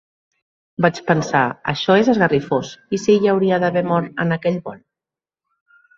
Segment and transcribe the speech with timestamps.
[0.85, 1.41] Vaig pensar,
[1.75, 4.81] això és esgarrifós, ¿i si ella hauria d'haver mort en aquell vol?